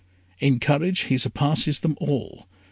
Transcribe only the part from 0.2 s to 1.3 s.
In courage he